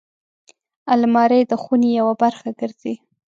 الماري 0.93 1.41
د 1.51 1.53
خونې 1.61 1.89
یوه 1.99 2.13
برخه 2.21 2.49
ګرځي 2.59 2.93